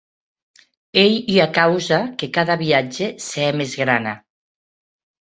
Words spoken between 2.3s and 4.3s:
cada viatge se hè mès grana.